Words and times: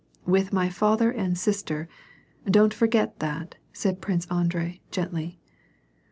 "With 0.35 0.51
my 0.51 0.67
father 0.69 1.11
and 1.11 1.37
sister, 1.37 1.87
don't 2.49 2.73
forget 2.73 3.19
that," 3.19 3.57
said 3.71 4.01
Prince 4.01 4.25
Andrei, 4.31 4.81
gently. 4.89 5.37